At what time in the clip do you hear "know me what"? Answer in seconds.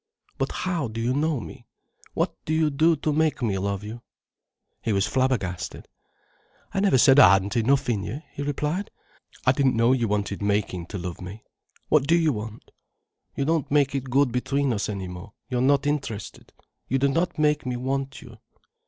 1.13-2.33